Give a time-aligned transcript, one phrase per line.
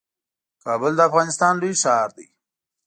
[0.63, 2.27] کابل د افغانستان لوی ښار دئ